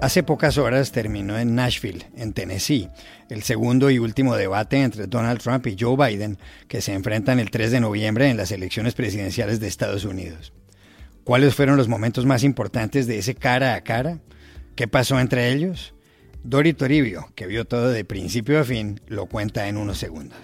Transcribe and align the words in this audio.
Hace 0.00 0.22
pocas 0.22 0.56
horas 0.56 0.92
terminó 0.92 1.38
en 1.38 1.54
Nashville, 1.54 2.06
en 2.16 2.32
Tennessee, 2.32 2.88
el 3.28 3.42
segundo 3.42 3.90
y 3.90 3.98
último 3.98 4.34
debate 4.34 4.82
entre 4.82 5.06
Donald 5.06 5.42
Trump 5.42 5.66
y 5.66 5.76
Joe 5.78 5.94
Biden, 5.94 6.38
que 6.68 6.80
se 6.80 6.94
enfrentan 6.94 7.38
el 7.38 7.50
3 7.50 7.70
de 7.70 7.80
noviembre 7.80 8.30
en 8.30 8.38
las 8.38 8.50
elecciones 8.50 8.94
presidenciales 8.94 9.60
de 9.60 9.68
Estados 9.68 10.06
Unidos. 10.06 10.54
¿Cuáles 11.22 11.54
fueron 11.54 11.76
los 11.76 11.88
momentos 11.88 12.24
más 12.24 12.44
importantes 12.44 13.06
de 13.06 13.18
ese 13.18 13.34
cara 13.34 13.74
a 13.74 13.82
cara? 13.82 14.20
¿Qué 14.74 14.88
pasó 14.88 15.20
entre 15.20 15.52
ellos? 15.52 15.92
Dori 16.44 16.72
Toribio, 16.72 17.28
que 17.34 17.46
vio 17.46 17.66
todo 17.66 17.90
de 17.90 18.06
principio 18.06 18.58
a 18.58 18.64
fin, 18.64 19.02
lo 19.06 19.26
cuenta 19.26 19.68
en 19.68 19.76
unos 19.76 19.98
segundos. 19.98 20.38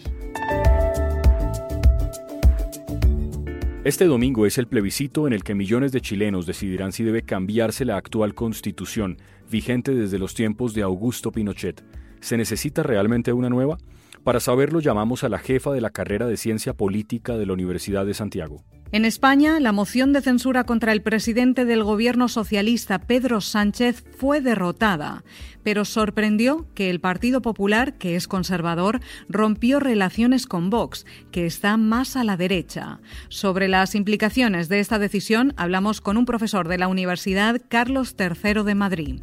Este 3.86 4.04
domingo 4.04 4.46
es 4.46 4.58
el 4.58 4.66
plebiscito 4.66 5.26
en 5.28 5.32
el 5.32 5.44
que 5.44 5.54
millones 5.54 5.92
de 5.92 6.00
chilenos 6.00 6.44
decidirán 6.44 6.92
si 6.92 7.04
debe 7.04 7.22
cambiarse 7.22 7.84
la 7.84 7.96
actual 7.96 8.34
constitución 8.34 9.16
vigente 9.50 9.94
desde 9.94 10.18
los 10.18 10.34
tiempos 10.34 10.74
de 10.74 10.82
Augusto 10.82 11.32
Pinochet. 11.32 11.84
¿Se 12.20 12.36
necesita 12.36 12.82
realmente 12.82 13.32
una 13.32 13.48
nueva? 13.48 13.78
Para 14.24 14.40
saberlo 14.40 14.80
llamamos 14.80 15.22
a 15.22 15.28
la 15.28 15.38
jefa 15.38 15.72
de 15.72 15.80
la 15.80 15.90
carrera 15.90 16.26
de 16.26 16.36
Ciencia 16.36 16.74
Política 16.74 17.36
de 17.36 17.46
la 17.46 17.52
Universidad 17.52 18.04
de 18.04 18.14
Santiago. 18.14 18.64
En 18.92 19.04
España, 19.04 19.58
la 19.58 19.72
moción 19.72 20.12
de 20.12 20.20
censura 20.20 20.64
contra 20.64 20.92
el 20.92 21.02
presidente 21.02 21.64
del 21.64 21.82
gobierno 21.82 22.28
socialista, 22.28 23.00
Pedro 23.00 23.40
Sánchez, 23.40 24.04
fue 24.16 24.40
derrotada, 24.40 25.24
pero 25.64 25.84
sorprendió 25.84 26.66
que 26.74 26.88
el 26.90 27.00
Partido 27.00 27.42
Popular, 27.42 27.98
que 27.98 28.14
es 28.14 28.28
conservador, 28.28 29.00
rompió 29.28 29.80
relaciones 29.80 30.46
con 30.46 30.70
Vox, 30.70 31.04
que 31.32 31.46
está 31.46 31.76
más 31.76 32.16
a 32.16 32.22
la 32.22 32.36
derecha. 32.36 33.00
Sobre 33.28 33.66
las 33.66 33.96
implicaciones 33.96 34.68
de 34.68 34.78
esta 34.78 35.00
decisión 35.00 35.52
hablamos 35.56 36.00
con 36.00 36.16
un 36.16 36.24
profesor 36.24 36.68
de 36.68 36.78
la 36.78 36.86
Universidad 36.86 37.60
Carlos 37.68 38.14
III 38.18 38.62
de 38.62 38.74
Madrid. 38.76 39.20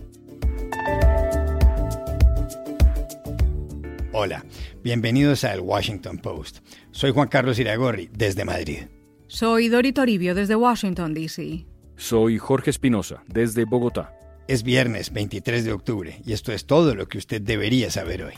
Hola, 4.16 4.46
bienvenidos 4.84 5.44
a 5.44 5.54
El 5.54 5.62
Washington 5.62 6.18
Post. 6.18 6.60
Soy 6.92 7.12
Juan 7.12 7.28
Carlos 7.28 7.58
Iragorri, 7.60 8.10
desde 8.14 8.46
Madrid. 8.46 8.84
Soy 9.28 9.68
Dori 9.68 9.92
Toribio, 9.92 10.36
desde 10.36 10.56
Washington, 10.56 11.14
D.C. 11.14 11.66
Soy 11.98 12.38
Jorge 12.38 12.70
Espinosa, 12.70 13.24
desde 13.28 13.66
Bogotá. 13.66 14.14
Es 14.48 14.64
viernes 14.64 15.12
23 15.12 15.66
de 15.66 15.74
octubre 15.74 16.22
y 16.26 16.34
esto 16.34 16.52
es 16.52 16.66
todo 16.66 16.96
lo 16.96 17.08
que 17.08 17.18
usted 17.18 17.42
debería 17.42 17.90
saber 17.90 18.24
hoy. 18.24 18.34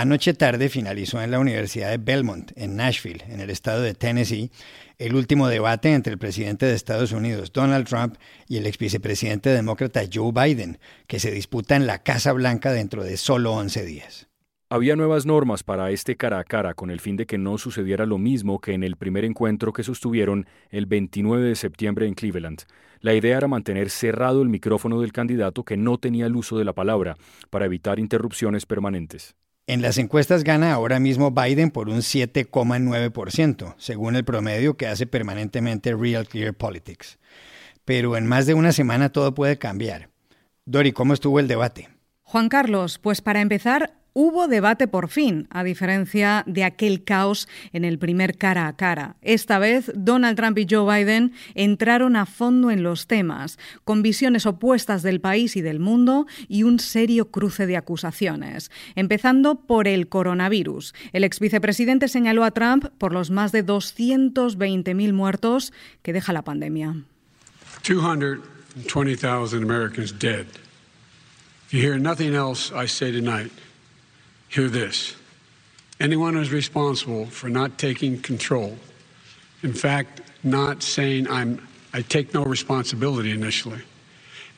Anoche 0.00 0.32
tarde 0.32 0.68
finalizó 0.68 1.20
en 1.20 1.32
la 1.32 1.40
Universidad 1.40 1.90
de 1.90 1.98
Belmont, 1.98 2.52
en 2.54 2.76
Nashville, 2.76 3.24
en 3.26 3.40
el 3.40 3.50
estado 3.50 3.82
de 3.82 3.94
Tennessee, 3.94 4.52
el 4.96 5.16
último 5.16 5.48
debate 5.48 5.92
entre 5.92 6.12
el 6.12 6.20
presidente 6.20 6.66
de 6.66 6.74
Estados 6.74 7.10
Unidos, 7.10 7.52
Donald 7.52 7.88
Trump, 7.88 8.14
y 8.46 8.58
el 8.58 8.66
ex 8.68 8.78
vicepresidente 8.78 9.50
demócrata 9.50 10.02
Joe 10.08 10.30
Biden, 10.30 10.78
que 11.08 11.18
se 11.18 11.32
disputa 11.32 11.74
en 11.74 11.88
la 11.88 12.04
Casa 12.04 12.32
Blanca 12.32 12.70
dentro 12.70 13.02
de 13.02 13.16
solo 13.16 13.54
11 13.54 13.84
días. 13.86 14.28
Había 14.70 14.94
nuevas 14.94 15.26
normas 15.26 15.64
para 15.64 15.90
este 15.90 16.16
cara 16.16 16.38
a 16.38 16.44
cara 16.44 16.74
con 16.74 16.92
el 16.92 17.00
fin 17.00 17.16
de 17.16 17.26
que 17.26 17.36
no 17.36 17.58
sucediera 17.58 18.06
lo 18.06 18.18
mismo 18.18 18.60
que 18.60 18.74
en 18.74 18.84
el 18.84 18.94
primer 18.94 19.24
encuentro 19.24 19.72
que 19.72 19.82
sostuvieron 19.82 20.46
el 20.70 20.86
29 20.86 21.44
de 21.44 21.56
septiembre 21.56 22.06
en 22.06 22.14
Cleveland. 22.14 22.62
La 23.00 23.14
idea 23.14 23.36
era 23.36 23.48
mantener 23.48 23.90
cerrado 23.90 24.42
el 24.42 24.48
micrófono 24.48 25.00
del 25.00 25.10
candidato 25.10 25.64
que 25.64 25.76
no 25.76 25.98
tenía 25.98 26.26
el 26.26 26.36
uso 26.36 26.56
de 26.56 26.64
la 26.64 26.72
palabra 26.72 27.16
para 27.50 27.66
evitar 27.66 27.98
interrupciones 27.98 28.64
permanentes. 28.64 29.34
En 29.68 29.82
las 29.82 29.98
encuestas 29.98 30.44
gana 30.44 30.72
ahora 30.72 30.98
mismo 30.98 31.30
Biden 31.30 31.70
por 31.70 31.90
un 31.90 31.98
7,9%, 31.98 33.74
según 33.76 34.16
el 34.16 34.24
promedio 34.24 34.78
que 34.78 34.86
hace 34.86 35.06
permanentemente 35.06 35.94
Real 35.94 36.26
Clear 36.26 36.54
Politics. 36.54 37.18
Pero 37.84 38.16
en 38.16 38.26
más 38.26 38.46
de 38.46 38.54
una 38.54 38.72
semana 38.72 39.12
todo 39.12 39.34
puede 39.34 39.58
cambiar. 39.58 40.08
Dori, 40.64 40.92
¿cómo 40.92 41.12
estuvo 41.12 41.38
el 41.38 41.48
debate? 41.48 41.90
Juan 42.22 42.48
Carlos, 42.48 42.98
pues 42.98 43.20
para 43.20 43.42
empezar, 43.42 43.97
Hubo 44.14 44.48
debate 44.48 44.88
por 44.88 45.08
fin, 45.08 45.46
a 45.50 45.62
diferencia 45.62 46.42
de 46.46 46.64
aquel 46.64 47.04
caos 47.04 47.48
en 47.72 47.84
el 47.84 47.98
primer 47.98 48.36
cara 48.36 48.66
a 48.66 48.76
cara. 48.76 49.16
Esta 49.22 49.58
vez, 49.58 49.92
Donald 49.94 50.36
Trump 50.36 50.58
y 50.58 50.66
Joe 50.68 51.04
Biden 51.04 51.32
entraron 51.54 52.16
a 52.16 52.26
fondo 52.26 52.70
en 52.70 52.82
los 52.82 53.06
temas, 53.06 53.58
con 53.84 54.02
visiones 54.02 54.46
opuestas 54.46 55.02
del 55.02 55.20
país 55.20 55.56
y 55.56 55.60
del 55.60 55.78
mundo 55.78 56.26
y 56.48 56.64
un 56.64 56.80
serio 56.80 57.30
cruce 57.30 57.66
de 57.66 57.76
acusaciones. 57.76 58.70
Empezando 58.96 59.60
por 59.60 59.86
el 59.86 60.08
coronavirus. 60.08 60.94
El 61.12 61.24
ex 61.24 61.38
vicepresidente 61.38 62.08
señaló 62.08 62.44
a 62.44 62.50
Trump 62.50 62.86
por 62.98 63.12
los 63.12 63.30
más 63.30 63.52
de 63.52 63.64
220.000 63.64 65.12
muertos 65.12 65.72
que 66.02 66.12
deja 66.12 66.32
la 66.32 66.42
pandemia. 66.42 66.96
220,000 67.86 69.62
Americans 69.62 70.18
dead. 70.18 70.46
If 71.66 71.74
you 71.74 71.80
hear 71.82 71.98
nothing 71.98 72.34
else 72.34 72.72
I 72.72 72.86
say 72.86 73.12
tonight, 73.12 73.52
hear 74.48 74.68
this. 74.68 75.14
Anyone 76.00 76.34
who's 76.34 76.52
responsible 76.52 77.26
for 77.26 77.48
not 77.48 77.78
taking 77.78 78.20
control, 78.20 78.78
in 79.62 79.72
fact, 79.72 80.20
not 80.42 80.82
saying 80.82 81.28
I'm, 81.28 81.66
I 81.92 82.02
take 82.02 82.32
no 82.34 82.44
responsibility 82.44 83.30
initially, 83.32 83.82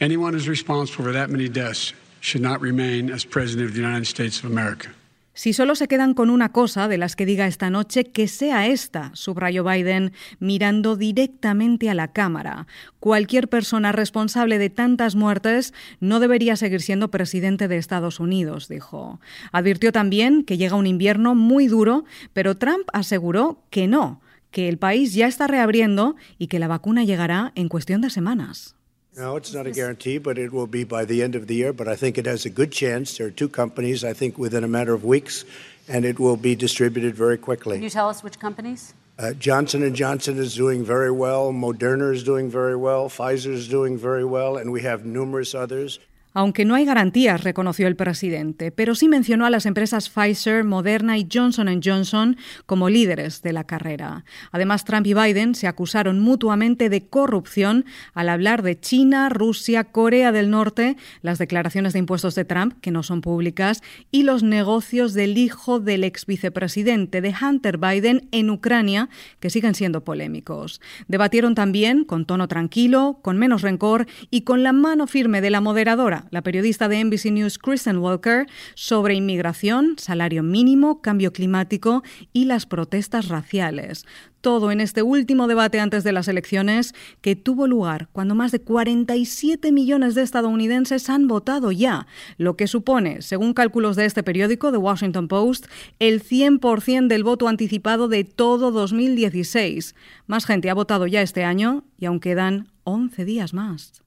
anyone 0.01 0.35
who's 0.35 0.49
responsible 0.49 1.05
for 1.05 1.13
that 1.13 1.31
many 1.31 1.49
deaths 1.49 1.93
should 2.21 2.43
not 2.43 2.61
remain 2.61 3.11
as 3.11 3.25
President 3.25 3.69
of 3.69 3.75
the 3.75 3.81
United 3.81 4.07
States 4.07 4.39
of 4.39 4.45
America. 4.45 4.91
Si 5.33 5.53
solo 5.53 5.77
se 5.77 5.87
quedan 5.87 6.15
con 6.15 6.29
una 6.29 6.51
cosa 6.51 6.89
de 6.89 6.99
las 6.99 7.15
que 7.15 7.25
diga 7.25 7.47
esta 7.47 7.71
noche, 7.71 8.05
que 8.05 8.27
sea 8.27 8.67
esta, 8.67 9.11
subrayó 9.15 9.63
Biden, 9.63 10.13
mirando 10.41 10.97
directamente 10.97 11.89
a 11.89 11.95
la 11.95 12.13
Cámara. 12.13 12.67
Cualquier 12.99 13.49
persona 13.49 13.93
responsable 13.93 14.59
de 14.59 14.71
tantas 14.71 15.15
muertes 15.15 15.73
no 16.01 16.19
debería 16.19 16.57
seguir 16.57 16.83
siendo 16.83 17.11
presidente 17.11 17.69
de 17.69 17.77
Estados 17.77 18.19
Unidos, 18.19 18.69
dijo. 18.69 19.21
Advirtió 19.53 19.93
también 19.93 20.43
que 20.43 20.59
llega 20.59 20.75
un 20.75 20.89
invierno 20.89 21.37
muy 21.37 21.69
duro, 21.69 22.05
pero 22.33 22.57
Trump 22.57 22.89
aseguró 22.93 23.63
que 23.71 23.87
no, 23.87 24.21
que 24.51 24.69
el 24.69 24.79
país 24.79 25.15
ya 25.15 25.29
está 25.29 25.47
reabriendo 25.47 26.17
y 26.39 26.49
que 26.49 26.59
la 26.59 26.69
vacuna 26.69 27.05
llegará 27.05 27.53
en 27.55 27.69
cuestión 27.69 28.01
de 28.01 28.11
semanas. 28.11 28.75
No, 29.17 29.37
it's 29.37 29.53
not 29.53 29.67
a 29.67 29.73
guarantee, 29.73 30.19
but 30.19 30.39
it 30.39 30.53
will 30.53 30.69
be 30.69 30.85
by 30.85 31.05
the 31.05 31.23
end 31.23 31.35
of 31.35 31.47
the 31.47 31.55
year. 31.55 31.73
But 31.73 31.89
I 31.89 31.97
think 31.97 32.17
it 32.17 32.27
has 32.27 32.45
a 32.47 32.51
good 32.51 32.71
chance. 32.71 33.19
There 33.19 33.27
are 33.27 33.31
two 33.31 33.49
companies, 33.49 34.05
I 34.05 34.13
think, 34.13 34.39
within 34.39 34.63
a 34.63 34.69
matter 34.69 34.95
of 34.95 35.05
weeks, 35.05 35.45
and 35.89 36.05
it 36.05 36.21
will 36.21 36.37
be 36.37 36.55
distributed 36.55 37.15
very 37.17 37.37
quickly. 37.37 37.77
Can 37.77 37.83
you 37.83 37.91
tell 37.91 38.09
us 38.09 38.23
which 38.23 38.39
companies? 38.39 38.95
Uh, 39.19 39.33
Johnson 39.35 39.83
and 39.83 39.95
Johnson 39.95 40.39
is 40.39 40.55
doing 40.55 40.85
very 40.85 41.11
well. 41.11 41.53
Moderna 41.53 42.15
is 42.15 42.23
doing 42.23 42.49
very 42.51 42.77
well. 42.77 43.11
Pfizer 43.11 43.53
is 43.53 43.69
doing 43.69 43.99
very 43.99 44.25
well, 44.25 44.57
and 44.57 44.73
we 44.73 44.83
have 44.83 45.05
numerous 45.05 45.55
others. 45.55 45.99
Aunque 46.33 46.65
no 46.65 46.77
hay 46.77 46.85
garantías, 46.85 47.43
reconoció 47.43 47.89
el 47.89 47.97
presidente, 47.97 48.71
pero 48.71 48.95
sí 48.95 49.09
mencionó 49.09 49.47
a 49.47 49.51
las 49.51 49.67
empresas 49.67 50.09
Pfizer, 50.09 50.63
Moderna 50.63 51.19
y 51.19 51.27
Johnson 51.31 51.81
Johnson 51.83 52.37
como 52.67 52.89
líderes 52.89 53.43
de 53.43 53.53
la 53.53 53.65
carrera. 53.65 54.25
Además, 54.53 54.85
Trump 54.85 55.07
y 55.09 55.15
Biden 55.15 55.57
se 55.57 55.67
acusaron 55.67 56.21
mutuamente 56.21 56.89
de 56.89 57.07
corrupción 57.09 57.85
al 58.15 58.29
hablar 58.29 58.63
de 58.63 58.79
China, 58.79 59.29
Rusia, 59.29 59.85
Corea 59.85 60.31
del 60.31 60.51
Norte, 60.51 60.97
las 61.23 61.39
declaraciones 61.39 61.95
de 61.95 61.99
impuestos 61.99 62.37
de 62.37 62.45
Trump, 62.45 62.75
que 62.81 62.93
no 62.93 63.03
son 63.03 63.23
públicas, 63.23 63.83
y 64.13 64.23
los 64.23 64.45
negocios 64.45 65.15
del 65.15 65.37
hijo 65.37 65.81
del 65.81 66.05
ex 66.05 66.27
vicepresidente 66.27 67.21
de 67.21 67.35
Hunter 67.41 67.79
Biden 67.79 68.29
en 68.31 68.51
Ucrania, 68.51 69.09
que 69.41 69.51
siguen 69.51 69.75
siendo 69.75 70.05
polémicos. 70.05 70.81
Debatieron 71.09 71.57
también 71.57 72.05
con 72.05 72.25
tono 72.25 72.47
tranquilo, 72.47 73.19
con 73.21 73.37
menos 73.37 73.63
rencor 73.63 74.07
y 74.31 74.43
con 74.43 74.63
la 74.63 74.73
mano 74.73 75.09
firme 75.09 75.41
de 75.41 75.51
la 75.51 75.61
moderadora 75.61 76.20
La 76.31 76.43
periodista 76.43 76.89
de 76.89 77.03
NBC 77.05 77.33
News, 77.33 77.59
Kristen 77.59 77.99
Walker, 77.99 78.47
sobre 78.75 79.15
inmigración, 79.15 79.97
salario 79.99 80.43
mínimo, 80.43 81.01
cambio 81.01 81.33
climático 81.33 82.03
y 82.33 82.45
las 82.45 82.67
protestas 82.67 83.29
raciales. 83.29 84.05
Todo 84.41 84.71
en 84.71 84.81
este 84.81 85.03
último 85.03 85.49
debate 85.49 85.81
antes 85.81 86.03
de 86.03 86.13
las 86.13 86.27
elecciones 86.27 86.95
que 87.21 87.37
tuvo 87.37 87.67
lugar 87.67 88.09
cuando 88.13 88.35
más 88.35 88.53
de 88.53 88.61
47 88.61 89.71
millones 89.71 90.15
de 90.15 90.23
estadounidenses 90.23 91.11
han 91.11 91.29
votado 91.29 91.73
ya, 91.73 92.07
lo 92.39 92.57
que 92.57 92.67
supone, 92.67 93.21
según 93.21 93.53
cálculos 93.53 93.97
de 93.97 94.07
este 94.07 94.23
periódico, 94.23 94.71
The 94.73 94.79
Washington 94.79 95.29
Post, 95.29 95.67
el 95.99 96.23
100% 96.23 97.09
del 97.09 97.25
voto 97.25 97.49
anticipado 97.49 98.09
de 98.09 98.25
todo 98.25 98.71
2016. 98.71 99.95
Más 100.27 100.47
gente 100.47 100.71
ha 100.71 100.75
votado 100.75 101.07
ya 101.07 101.21
este 101.21 101.45
año 101.45 101.85
y 101.99 102.07
aún 102.07 102.21
quedan 102.21 102.69
11 102.85 103.25
días 103.27 103.53
más. 103.53 104.03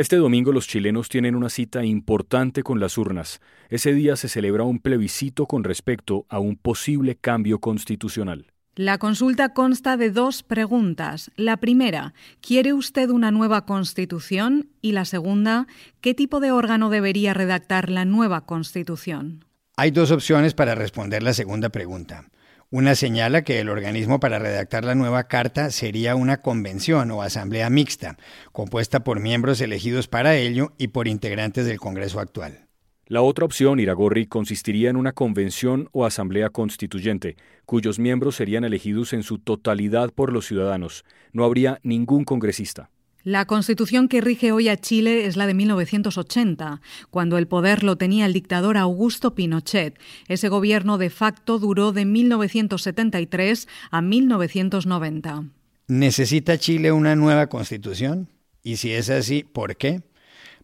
Este 0.00 0.16
domingo 0.16 0.50
los 0.50 0.66
chilenos 0.66 1.10
tienen 1.10 1.34
una 1.34 1.50
cita 1.50 1.84
importante 1.84 2.62
con 2.62 2.80
las 2.80 2.96
urnas. 2.96 3.42
Ese 3.68 3.92
día 3.92 4.16
se 4.16 4.30
celebra 4.30 4.64
un 4.64 4.78
plebiscito 4.78 5.44
con 5.44 5.62
respecto 5.62 6.24
a 6.30 6.38
un 6.38 6.56
posible 6.56 7.16
cambio 7.16 7.58
constitucional. 7.58 8.46
La 8.74 8.96
consulta 8.96 9.52
consta 9.52 9.98
de 9.98 10.10
dos 10.10 10.42
preguntas. 10.42 11.30
La 11.36 11.58
primera, 11.58 12.14
¿quiere 12.40 12.72
usted 12.72 13.10
una 13.10 13.30
nueva 13.30 13.66
constitución? 13.66 14.70
Y 14.80 14.92
la 14.92 15.04
segunda, 15.04 15.66
¿qué 16.00 16.14
tipo 16.14 16.40
de 16.40 16.50
órgano 16.50 16.88
debería 16.88 17.34
redactar 17.34 17.90
la 17.90 18.06
nueva 18.06 18.46
constitución? 18.46 19.44
Hay 19.76 19.90
dos 19.90 20.12
opciones 20.12 20.54
para 20.54 20.74
responder 20.74 21.22
la 21.22 21.34
segunda 21.34 21.68
pregunta. 21.68 22.24
Una 22.72 22.94
señala 22.94 23.42
que 23.42 23.58
el 23.58 23.68
organismo 23.68 24.20
para 24.20 24.38
redactar 24.38 24.84
la 24.84 24.94
nueva 24.94 25.24
carta 25.24 25.70
sería 25.70 26.14
una 26.14 26.40
convención 26.40 27.10
o 27.10 27.20
asamblea 27.20 27.68
mixta, 27.68 28.16
compuesta 28.52 29.02
por 29.02 29.18
miembros 29.18 29.60
elegidos 29.60 30.06
para 30.06 30.36
ello 30.36 30.72
y 30.78 30.86
por 30.86 31.08
integrantes 31.08 31.66
del 31.66 31.80
Congreso 31.80 32.20
actual. 32.20 32.68
La 33.06 33.22
otra 33.22 33.44
opción, 33.44 33.80
Iragorri, 33.80 34.26
consistiría 34.26 34.88
en 34.88 34.94
una 34.94 35.10
convención 35.10 35.88
o 35.90 36.06
asamblea 36.06 36.50
constituyente, 36.50 37.34
cuyos 37.66 37.98
miembros 37.98 38.36
serían 38.36 38.62
elegidos 38.62 39.14
en 39.14 39.24
su 39.24 39.40
totalidad 39.40 40.10
por 40.10 40.32
los 40.32 40.46
ciudadanos. 40.46 41.04
No 41.32 41.44
habría 41.44 41.80
ningún 41.82 42.22
congresista. 42.24 42.88
La 43.22 43.44
constitución 43.44 44.08
que 44.08 44.22
rige 44.22 44.50
hoy 44.50 44.70
a 44.70 44.78
Chile 44.78 45.26
es 45.26 45.36
la 45.36 45.46
de 45.46 45.52
1980, 45.52 46.80
cuando 47.10 47.36
el 47.36 47.46
poder 47.46 47.82
lo 47.82 47.96
tenía 47.96 48.24
el 48.24 48.32
dictador 48.32 48.78
Augusto 48.78 49.34
Pinochet. 49.34 49.98
Ese 50.26 50.48
gobierno 50.48 50.96
de 50.96 51.10
facto 51.10 51.58
duró 51.58 51.92
de 51.92 52.06
1973 52.06 53.68
a 53.90 54.00
1990. 54.00 55.44
¿Necesita 55.88 56.56
Chile 56.56 56.92
una 56.92 57.14
nueva 57.14 57.48
constitución? 57.48 58.28
Y 58.62 58.76
si 58.76 58.92
es 58.92 59.10
así, 59.10 59.42
¿por 59.42 59.76
qué? 59.76 60.00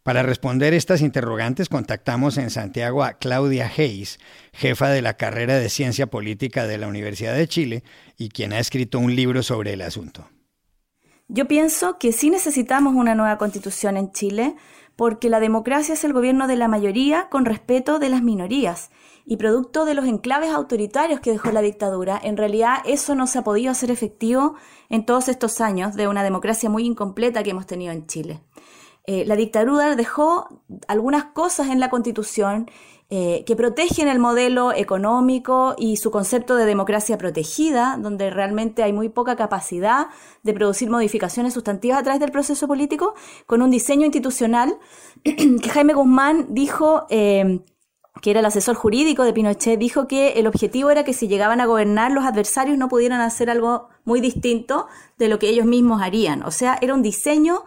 Para 0.02 0.22
responder 0.22 0.72
estas 0.72 1.02
interrogantes 1.02 1.68
contactamos 1.68 2.38
en 2.38 2.48
Santiago 2.48 3.04
a 3.04 3.18
Claudia 3.18 3.70
Hayes, 3.76 4.18
jefa 4.54 4.88
de 4.88 5.02
la 5.02 5.18
carrera 5.18 5.58
de 5.58 5.68
Ciencia 5.68 6.06
Política 6.06 6.66
de 6.66 6.78
la 6.78 6.86
Universidad 6.86 7.34
de 7.34 7.48
Chile 7.48 7.84
y 8.16 8.30
quien 8.30 8.54
ha 8.54 8.60
escrito 8.60 8.98
un 8.98 9.14
libro 9.14 9.42
sobre 9.42 9.74
el 9.74 9.82
asunto. 9.82 10.30
Yo 11.28 11.48
pienso 11.48 11.98
que 11.98 12.12
sí 12.12 12.30
necesitamos 12.30 12.94
una 12.94 13.16
nueva 13.16 13.36
constitución 13.36 13.96
en 13.96 14.12
Chile 14.12 14.54
porque 14.94 15.28
la 15.28 15.40
democracia 15.40 15.94
es 15.94 16.04
el 16.04 16.12
gobierno 16.12 16.46
de 16.46 16.54
la 16.56 16.68
mayoría 16.68 17.28
con 17.28 17.44
respeto 17.44 17.98
de 17.98 18.08
las 18.08 18.22
minorías. 18.22 18.90
Y 19.24 19.36
producto 19.36 19.84
de 19.84 19.94
los 19.94 20.06
enclaves 20.06 20.50
autoritarios 20.50 21.18
que 21.18 21.32
dejó 21.32 21.50
la 21.50 21.62
dictadura, 21.62 22.18
en 22.22 22.36
realidad 22.36 22.76
eso 22.84 23.16
no 23.16 23.26
se 23.26 23.40
ha 23.40 23.44
podido 23.44 23.72
hacer 23.72 23.90
efectivo 23.90 24.54
en 24.88 25.04
todos 25.04 25.28
estos 25.28 25.60
años 25.60 25.94
de 25.94 26.06
una 26.06 26.22
democracia 26.22 26.70
muy 26.70 26.86
incompleta 26.86 27.42
que 27.42 27.50
hemos 27.50 27.66
tenido 27.66 27.92
en 27.92 28.06
Chile. 28.06 28.40
Eh, 29.06 29.24
la 29.24 29.36
dictadura 29.36 29.94
dejó 29.94 30.62
algunas 30.88 31.26
cosas 31.26 31.68
en 31.68 31.78
la 31.78 31.90
constitución 31.90 32.68
eh, 33.08 33.44
que 33.46 33.54
protegen 33.54 34.08
el 34.08 34.18
modelo 34.18 34.72
económico 34.72 35.76
y 35.78 35.96
su 35.96 36.10
concepto 36.10 36.56
de 36.56 36.64
democracia 36.64 37.16
protegida, 37.16 37.96
donde 38.02 38.30
realmente 38.30 38.82
hay 38.82 38.92
muy 38.92 39.08
poca 39.08 39.36
capacidad 39.36 40.08
de 40.42 40.52
producir 40.52 40.90
modificaciones 40.90 41.54
sustantivas 41.54 42.00
a 42.00 42.02
través 42.02 42.18
del 42.18 42.32
proceso 42.32 42.66
político, 42.66 43.14
con 43.46 43.62
un 43.62 43.70
diseño 43.70 44.06
institucional 44.06 44.76
que 45.24 45.68
Jaime 45.68 45.94
Guzmán 45.94 46.46
dijo... 46.50 47.06
Eh, 47.10 47.60
que 48.22 48.30
era 48.30 48.40
el 48.40 48.46
asesor 48.46 48.76
jurídico 48.76 49.24
de 49.24 49.34
Pinochet, 49.34 49.78
dijo 49.78 50.08
que 50.08 50.30
el 50.40 50.46
objetivo 50.46 50.88
era 50.88 51.04
que 51.04 51.12
si 51.12 51.28
llegaban 51.28 51.60
a 51.60 51.66
gobernar 51.66 52.12
los 52.12 52.24
adversarios 52.24 52.78
no 52.78 52.88
pudieran 52.88 53.20
hacer 53.20 53.50
algo 53.50 53.88
muy 54.04 54.22
distinto 54.22 54.86
de 55.18 55.28
lo 55.28 55.38
que 55.38 55.50
ellos 55.50 55.66
mismos 55.66 56.00
harían. 56.00 56.42
O 56.42 56.50
sea, 56.50 56.78
era 56.80 56.94
un 56.94 57.02
diseño 57.02 57.64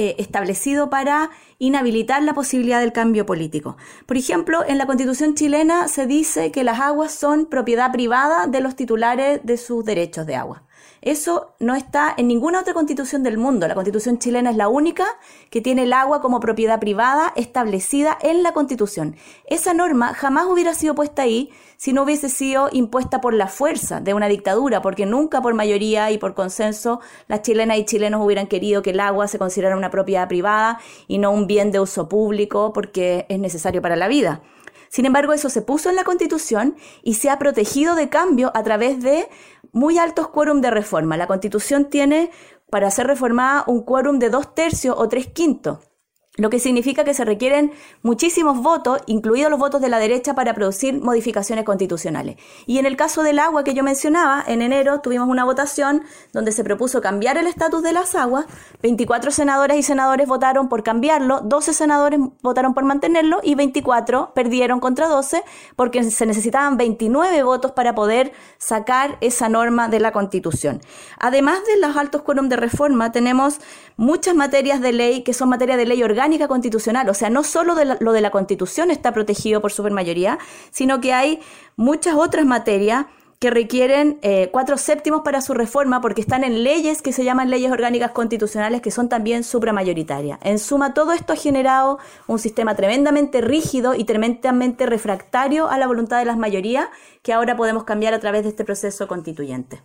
eh, 0.00 0.14
establecido 0.16 0.88
para 0.88 1.28
inhabilitar 1.58 2.22
la 2.22 2.32
posibilidad 2.32 2.80
del 2.80 2.90
cambio 2.90 3.26
político. 3.26 3.76
Por 4.06 4.16
ejemplo, 4.16 4.64
en 4.66 4.78
la 4.78 4.86
constitución 4.86 5.34
chilena 5.34 5.88
se 5.88 6.06
dice 6.06 6.50
que 6.52 6.64
las 6.64 6.80
aguas 6.80 7.12
son 7.12 7.44
propiedad 7.44 7.92
privada 7.92 8.46
de 8.46 8.62
los 8.62 8.76
titulares 8.76 9.40
de 9.44 9.58
sus 9.58 9.84
derechos 9.84 10.24
de 10.24 10.36
agua. 10.36 10.62
Eso 11.02 11.54
no 11.58 11.74
está 11.74 12.14
en 12.16 12.28
ninguna 12.28 12.60
otra 12.60 12.74
constitución 12.74 13.22
del 13.22 13.38
mundo. 13.38 13.66
La 13.66 13.74
constitución 13.74 14.18
chilena 14.18 14.50
es 14.50 14.56
la 14.56 14.68
única 14.68 15.06
que 15.50 15.60
tiene 15.60 15.84
el 15.84 15.92
agua 15.92 16.20
como 16.20 16.40
propiedad 16.40 16.78
privada 16.78 17.32
establecida 17.36 18.18
en 18.20 18.42
la 18.42 18.52
constitución. 18.52 19.16
Esa 19.46 19.72
norma 19.72 20.12
jamás 20.14 20.46
hubiera 20.46 20.74
sido 20.74 20.94
puesta 20.94 21.22
ahí 21.22 21.50
si 21.76 21.94
no 21.94 22.02
hubiese 22.02 22.28
sido 22.28 22.68
impuesta 22.72 23.22
por 23.22 23.32
la 23.32 23.46
fuerza 23.46 24.00
de 24.00 24.12
una 24.12 24.28
dictadura, 24.28 24.82
porque 24.82 25.06
nunca 25.06 25.40
por 25.40 25.54
mayoría 25.54 26.10
y 26.10 26.18
por 26.18 26.34
consenso 26.34 27.00
las 27.26 27.40
chilenas 27.40 27.78
y 27.78 27.86
chilenos 27.86 28.22
hubieran 28.22 28.48
querido 28.48 28.82
que 28.82 28.90
el 28.90 29.00
agua 29.00 29.28
se 29.28 29.38
considerara 29.38 29.76
una 29.76 29.90
propiedad 29.90 30.28
privada 30.28 30.78
y 31.08 31.16
no 31.16 31.30
un 31.30 31.46
bien 31.46 31.72
de 31.72 31.80
uso 31.80 32.08
público 32.08 32.74
porque 32.74 33.24
es 33.30 33.38
necesario 33.38 33.80
para 33.80 33.96
la 33.96 34.08
vida. 34.08 34.42
Sin 34.90 35.06
embargo, 35.06 35.32
eso 35.32 35.48
se 35.48 35.62
puso 35.62 35.88
en 35.88 35.94
la 35.94 36.02
Constitución 36.02 36.74
y 37.04 37.14
se 37.14 37.30
ha 37.30 37.38
protegido 37.38 37.94
de 37.94 38.08
cambio 38.08 38.50
a 38.54 38.64
través 38.64 39.00
de 39.00 39.28
muy 39.72 39.98
altos 39.98 40.28
quórum 40.28 40.60
de 40.60 40.70
reforma. 40.70 41.16
La 41.16 41.26
Constitución 41.26 41.90
tiene 41.90 42.30
para 42.70 42.90
ser 42.90 43.06
reformada 43.06 43.64
un 43.66 43.82
quórum 43.82 44.18
de 44.18 44.30
dos 44.30 44.54
tercios 44.54 44.94
o 44.98 45.08
tres 45.08 45.26
quintos 45.26 45.89
lo 46.36 46.48
que 46.48 46.60
significa 46.60 47.02
que 47.02 47.12
se 47.12 47.24
requieren 47.24 47.72
muchísimos 48.02 48.62
votos, 48.62 49.02
incluidos 49.06 49.50
los 49.50 49.58
votos 49.58 49.80
de 49.80 49.88
la 49.88 49.98
derecha, 49.98 50.34
para 50.34 50.54
producir 50.54 51.00
modificaciones 51.00 51.64
constitucionales. 51.64 52.36
Y 52.66 52.78
en 52.78 52.86
el 52.86 52.96
caso 52.96 53.24
del 53.24 53.40
agua 53.40 53.64
que 53.64 53.74
yo 53.74 53.82
mencionaba, 53.82 54.44
en 54.46 54.62
enero 54.62 55.00
tuvimos 55.00 55.28
una 55.28 55.44
votación 55.44 56.04
donde 56.32 56.52
se 56.52 56.62
propuso 56.62 57.00
cambiar 57.00 57.36
el 57.36 57.48
estatus 57.48 57.82
de 57.82 57.92
las 57.92 58.14
aguas, 58.14 58.46
24 58.80 59.32
senadores 59.32 59.76
y 59.76 59.82
senadores 59.82 60.28
votaron 60.28 60.68
por 60.68 60.84
cambiarlo, 60.84 61.40
12 61.40 61.74
senadores 61.74 62.20
votaron 62.42 62.74
por 62.74 62.84
mantenerlo 62.84 63.40
y 63.42 63.56
24 63.56 64.32
perdieron 64.32 64.78
contra 64.78 65.08
12 65.08 65.42
porque 65.74 66.04
se 66.04 66.26
necesitaban 66.26 66.76
29 66.76 67.42
votos 67.42 67.72
para 67.72 67.94
poder 67.96 68.32
sacar 68.58 69.18
esa 69.20 69.48
norma 69.48 69.88
de 69.88 69.98
la 69.98 70.12
Constitución. 70.12 70.80
Además 71.18 71.58
de 71.66 71.78
los 71.80 71.96
altos 71.96 72.22
quórum 72.22 72.48
de 72.48 72.56
reforma, 72.56 73.10
tenemos 73.10 73.60
muchas 73.96 74.36
materias 74.36 74.80
de 74.80 74.92
ley 74.92 75.22
que 75.22 75.34
son 75.34 75.48
materia 75.48 75.76
de 75.76 75.86
ley 75.86 76.02
orgánica 76.02 76.29
orgánica 76.30 76.46
constitucional. 76.46 77.08
O 77.08 77.14
sea, 77.14 77.28
no 77.28 77.42
solo 77.42 77.74
lo 77.98 78.12
de 78.12 78.20
la 78.20 78.30
constitución 78.30 78.92
está 78.92 79.12
protegido 79.12 79.60
por 79.60 79.72
supermayoría, 79.72 80.38
sino 80.70 81.00
que 81.00 81.12
hay 81.12 81.40
muchas 81.74 82.14
otras 82.14 82.46
materias 82.46 83.06
que 83.40 83.50
requieren 83.50 84.18
eh, 84.22 84.48
cuatro 84.52 84.76
séptimos 84.76 85.22
para 85.22 85.40
su 85.40 85.54
reforma 85.54 86.00
porque 86.00 86.20
están 86.20 86.44
en 86.44 86.62
leyes 86.62 87.02
que 87.02 87.12
se 87.12 87.24
llaman 87.24 87.50
leyes 87.50 87.72
orgánicas 87.72 88.12
constitucionales 88.12 88.80
que 88.80 88.92
son 88.92 89.08
también 89.08 89.42
supramayoritarias. 89.42 90.38
En 90.42 90.60
suma, 90.60 90.94
todo 90.94 91.12
esto 91.12 91.32
ha 91.32 91.36
generado 91.36 91.98
un 92.28 92.38
sistema 92.38 92.76
tremendamente 92.76 93.40
rígido 93.40 93.94
y 93.94 94.04
tremendamente 94.04 94.86
refractario 94.86 95.68
a 95.68 95.78
la 95.78 95.88
voluntad 95.88 96.18
de 96.18 96.26
las 96.26 96.36
mayorías 96.36 96.86
que 97.22 97.32
ahora 97.32 97.56
podemos 97.56 97.82
cambiar 97.82 98.14
a 98.14 98.20
través 98.20 98.44
de 98.44 98.50
este 98.50 98.64
proceso 98.64 99.08
constituyente. 99.08 99.80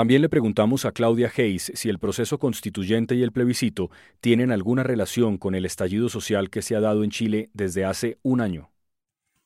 También 0.00 0.22
le 0.22 0.30
preguntamos 0.30 0.86
a 0.86 0.92
Claudia 0.92 1.30
Hayes 1.36 1.72
si 1.74 1.90
el 1.90 1.98
proceso 1.98 2.38
constituyente 2.38 3.16
y 3.16 3.22
el 3.22 3.32
plebiscito 3.32 3.90
tienen 4.22 4.50
alguna 4.50 4.82
relación 4.82 5.36
con 5.36 5.54
el 5.54 5.66
estallido 5.66 6.08
social 6.08 6.48
que 6.48 6.62
se 6.62 6.74
ha 6.74 6.80
dado 6.80 7.04
en 7.04 7.10
Chile 7.10 7.50
desde 7.52 7.84
hace 7.84 8.16
un 8.22 8.40
año. 8.40 8.70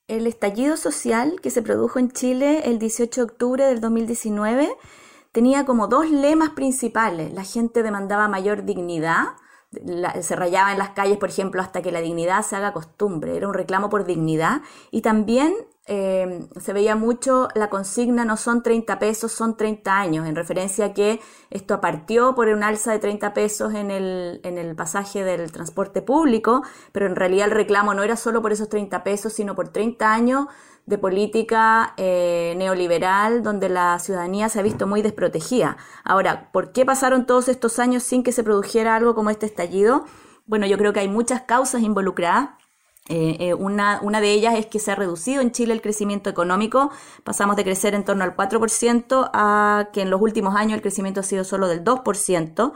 El 0.06 0.28
estallido 0.28 0.76
social 0.76 1.40
que 1.42 1.50
se 1.50 1.61
produjo 1.61 1.99
en 1.99 2.12
Chile 2.12 2.61
el 2.66 2.78
18 2.78 3.20
de 3.20 3.32
octubre 3.32 3.64
del 3.64 3.80
2019 3.80 4.68
tenía 5.32 5.64
como 5.64 5.88
dos 5.88 6.08
lemas 6.08 6.50
principales. 6.50 7.34
La 7.34 7.42
gente 7.42 7.82
demandaba 7.82 8.28
mayor 8.28 8.64
dignidad, 8.64 9.30
se 9.73 10.37
rayaba 10.37 10.70
en 10.70 10.78
las 10.78 10.90
calles, 10.90 11.18
por 11.18 11.30
ejemplo, 11.30 11.62
hasta 11.62 11.82
que 11.82 11.90
la 11.90 12.00
dignidad 12.00 12.44
se 12.44 12.54
haga 12.54 12.73
costumbre. 12.73 13.37
Era 13.37 13.49
un 13.49 13.54
reclamo 13.54 13.90
por 13.90 14.04
dignidad 14.04 14.62
y 14.92 15.00
también 15.00 15.52
eh, 15.87 16.47
se 16.59 16.73
veía 16.73 16.97
mucho 16.97 17.49
la 17.55 17.69
consigna 17.69 18.25
no 18.25 18.38
son 18.38 18.62
30 18.62 18.99
pesos, 18.99 19.33
son 19.33 19.57
30 19.57 19.99
años, 19.99 20.26
en 20.26 20.35
referencia 20.35 20.87
a 20.87 20.95
que 20.95 21.21
esto 21.50 21.81
partió 21.81 22.35
por 22.35 22.49
un 22.49 22.62
alza 22.62 22.93
de 22.93 22.99
30 22.99 23.35
pesos 23.35 23.75
en 23.75 23.91
el, 23.91 24.41
en 24.45 24.57
el 24.57 24.75
pasaje 24.75 25.25
del 25.25 25.53
transporte 25.53 26.00
público, 26.00 26.62
pero 26.93 27.07
en 27.07 27.17
realidad 27.17 27.49
el 27.49 27.53
reclamo 27.53 27.93
no 27.93 28.03
era 28.03 28.17
solo 28.17 28.41
por 28.41 28.53
esos 28.53 28.71
30 28.71 29.05
pesos, 29.05 29.35
sino 29.35 29.55
por 29.55 29.69
30 29.69 30.11
años 30.11 30.47
de 30.87 30.99
política 30.99 31.93
eh, 31.97 32.55
neoliberal 32.57 33.43
donde 33.43 33.69
la 33.69 33.99
ciudadanía 33.99 34.49
se 34.49 34.61
ha 34.61 34.62
visto 34.62 34.87
muy 34.87 35.03
desprotegida. 35.03 35.76
Ahora, 36.03 36.50
¿por 36.53 36.73
qué 36.73 36.87
pasaron 36.87 37.26
todos 37.26 37.49
estos 37.49 37.79
años 37.79 38.03
sin 38.03 38.23
que 38.23 38.33
se 38.33 38.45
produjera 38.45 38.97
algo 38.97 39.14
como 39.14 39.31
este 39.31 39.47
estallido? 39.47 40.05
Bueno, 40.47 40.67
yo 40.67 40.79
creo 40.79 40.93
que 40.93 41.00
hay 41.00 41.09
muchas 41.09 41.43
causas 41.43 41.83
involucradas 41.83 42.50
eh, 43.08 43.37
eh, 43.38 43.54
una, 43.54 44.00
una, 44.02 44.23
de 44.23 44.32
ellas 44.32 44.54
es 44.54 44.64
que 44.64 44.78
se 44.78 44.90
ha 44.90 44.94
reducido 44.94 45.42
en 45.42 45.52
Chile 45.52 45.75
el 45.75 45.82
crecimiento 45.82 46.30
económico. 46.30 46.90
Pasamos 47.23 47.56
de 47.56 47.64
crecer 47.64 47.94
en 47.94 48.02
torno 48.04 48.25
al 48.25 48.34
4% 48.34 49.30
a 49.34 49.88
que 49.92 50.02
en 50.02 50.11
los 50.11 50.23
últimos 50.23 50.56
años 50.56 50.75
el 50.75 50.80
crecimiento 50.80 51.20
ha 51.20 51.23
sido 51.23 51.44
solo 51.44 51.68
del 51.68 51.84
2% 51.84 52.73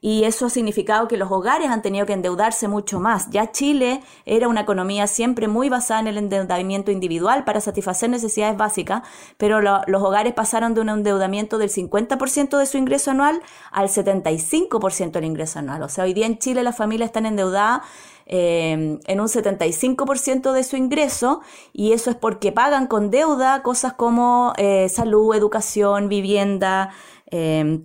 y 0.00 0.24
eso 0.24 0.46
ha 0.46 0.50
significado 0.50 1.08
que 1.08 1.16
los 1.16 1.30
hogares 1.30 1.68
han 1.70 1.82
tenido 1.82 2.06
que 2.06 2.12
endeudarse 2.12 2.68
mucho 2.68 3.00
más. 3.00 3.30
Ya 3.30 3.50
Chile 3.50 4.00
era 4.26 4.46
una 4.48 4.60
economía 4.60 5.06
siempre 5.06 5.48
muy 5.48 5.68
basada 5.68 6.00
en 6.00 6.06
el 6.06 6.18
endeudamiento 6.18 6.92
individual 6.92 7.44
para 7.44 7.60
satisfacer 7.60 8.08
necesidades 8.08 8.56
básicas, 8.56 9.02
pero 9.36 9.60
los 9.60 10.02
hogares 10.02 10.34
pasaron 10.34 10.74
de 10.74 10.82
un 10.82 10.88
endeudamiento 10.88 11.58
del 11.58 11.70
50% 11.70 12.58
de 12.58 12.66
su 12.66 12.78
ingreso 12.78 13.10
anual 13.10 13.40
al 13.72 13.88
75% 13.88 15.10
del 15.12 15.24
ingreso 15.24 15.58
anual. 15.58 15.82
O 15.82 15.88
sea, 15.88 16.04
hoy 16.04 16.14
día 16.14 16.26
en 16.26 16.38
Chile 16.38 16.62
las 16.62 16.76
familias 16.76 17.08
están 17.08 17.26
endeudadas 17.26 17.82
eh, 18.28 18.98
en 19.04 19.20
un 19.20 19.26
75% 19.26 20.52
de 20.52 20.62
su 20.62 20.76
ingreso 20.76 21.40
y 21.72 21.92
eso 21.92 22.10
es 22.10 22.16
porque 22.16 22.52
pagan 22.52 22.86
con 22.86 23.10
deuda 23.10 23.62
cosas 23.62 23.94
como 23.94 24.52
eh, 24.58 24.88
salud, 24.88 25.34
educación, 25.34 26.08
vivienda. 26.08 26.90
Eh, 27.30 27.80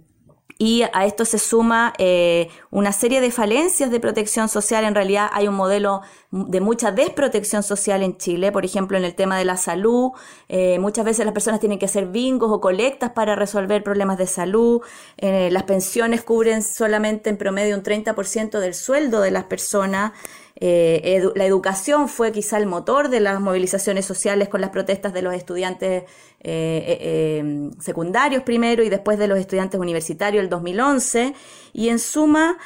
y 0.57 0.83
a 0.93 1.05
esto 1.05 1.25
se 1.25 1.39
suma 1.39 1.93
eh, 1.98 2.50
una 2.69 2.91
serie 2.91 3.22
de 3.22 3.31
falencias 3.31 3.91
de 3.91 4.00
protección 4.00 4.50
social. 4.50 4.83
En 4.86 4.95
realidad 4.95 5.29
hay 5.33 5.48
un 5.48 5.55
modelo 5.55 6.01
de 6.31 6.62
mucha 6.62 6.91
desprotección 6.91 7.63
social 7.63 8.03
en 8.03 8.17
Chile, 8.17 8.51
por 8.51 8.65
ejemplo, 8.65 8.98
en 8.98 9.03
el 9.03 9.15
tema 9.15 9.38
de 9.38 9.45
la 9.45 9.57
salud. 9.57 10.12
Eh, 10.50 10.79
muchas 10.79 11.05
veces 11.05 11.25
las 11.25 11.33
personas 11.33 11.60
tienen 11.60 11.79
que 11.79 11.86
hacer 11.86 12.07
bingos 12.07 12.51
o 12.51 12.62
colectas 12.62 13.12
para 13.12 13.36
resolver 13.36 13.83
problemas 13.83 14.17
de 14.17 14.27
salud. 14.27 14.81
Eh, 15.17 15.50
las 15.51 15.63
pensiones 15.63 16.24
cubren 16.24 16.63
solamente 16.63 17.29
en 17.29 17.38
promedio 17.38 17.75
un 17.75 17.83
30% 17.83 18.60
del 18.60 18.74
sueldo 18.74 19.22
de 19.22 19.31
las 19.31 19.45
personas. 19.45 20.13
Eh, 20.55 21.22
la 21.36 21.45
educación 21.45 22.07
fue 22.07 22.31
quizá 22.31 22.57
el 22.57 22.67
motor 22.67 23.10
de 23.10 23.19
las 23.19 23.41
movilizaciones 23.41 24.05
sociales 24.05 24.50
con 24.50 24.62
las 24.62 24.69
protestas 24.69 25.12
de 25.12 25.22
los 25.22 25.33
estudiantes 25.33 26.03
eh, 26.03 26.07
eh, 26.43 27.38
em, 27.39 27.72
secundarios 27.79 28.43
primero 28.43 28.83
y 28.83 28.89
después 28.89 29.17
de 29.17 29.27
los 29.27 29.39
estudiantes 29.39 29.79
universitarios 29.79 30.43
el 30.43 30.50
2011. 30.50 31.33
Y 31.74 31.89
en 31.89 32.00
suma, 32.00 32.57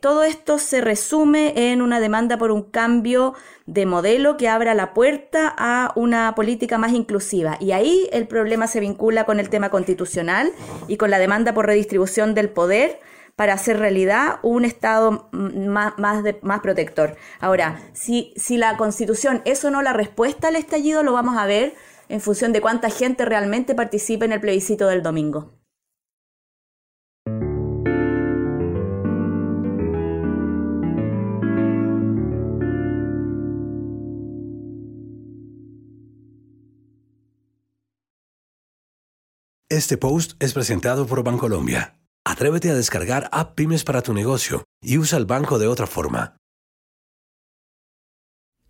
todo 0.00 0.24
esto 0.24 0.58
se 0.58 0.80
resume 0.80 1.70
en 1.70 1.82
una 1.82 2.00
demanda 2.00 2.36
por 2.36 2.50
un 2.50 2.64
cambio 2.64 3.34
de 3.66 3.86
modelo 3.86 4.36
que 4.36 4.48
abra 4.48 4.74
la 4.74 4.92
puerta 4.92 5.54
a 5.56 5.92
una 5.94 6.34
política 6.34 6.78
más 6.78 6.92
inclusiva. 6.92 7.56
Y 7.60 7.70
ahí 7.70 8.08
el 8.12 8.26
problema 8.26 8.66
se 8.66 8.80
vincula 8.80 9.26
con 9.26 9.38
el 9.38 9.48
tema 9.48 9.70
constitucional 9.70 10.50
y 10.88 10.96
con 10.96 11.10
la 11.10 11.20
demanda 11.20 11.54
por 11.54 11.66
redistribución 11.66 12.34
del 12.34 12.48
poder 12.48 12.98
para 13.40 13.54
hacer 13.54 13.78
realidad 13.78 14.38
un 14.42 14.66
Estado 14.66 15.30
más, 15.32 15.94
más, 15.96 16.60
protector. 16.60 17.16
Ahora, 17.40 17.80
si, 17.94 18.34
si 18.36 18.58
la 18.58 18.76
Constitución 18.76 19.40
es 19.46 19.64
o 19.64 19.70
no 19.70 19.80
la 19.80 19.94
respuesta 19.94 20.48
al 20.48 20.56
estallido, 20.56 21.02
lo 21.02 21.14
vamos 21.14 21.38
a 21.38 21.46
ver 21.46 21.72
en 22.10 22.20
función 22.20 22.52
de 22.52 22.60
cuánta 22.60 22.90
gente 22.90 23.24
realmente 23.24 23.74
participe 23.74 24.26
en 24.26 24.32
el 24.32 24.42
plebiscito 24.42 24.88
del 24.88 25.02
domingo. 25.02 25.54
Este 39.70 39.96
post 39.96 40.32
es 40.40 40.52
presentado 40.52 41.06
por 41.06 41.24
Bancolombia. 41.24 41.99
Atrévete 42.30 42.70
a 42.70 42.74
descargar 42.74 43.28
App 43.32 43.56
Pymes 43.56 43.82
para 43.82 44.02
tu 44.02 44.14
negocio 44.14 44.62
y 44.80 44.98
usa 44.98 45.18
el 45.18 45.26
banco 45.26 45.58
de 45.58 45.66
otra 45.66 45.88
forma. 45.88 46.39